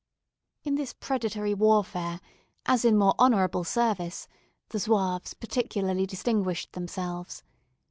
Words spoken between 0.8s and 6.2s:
predatory warfare, as in more honourable service, the Zouaves particularly